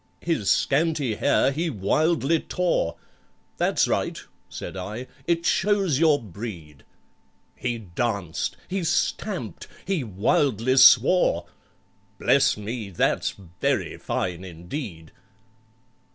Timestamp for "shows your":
5.45-6.19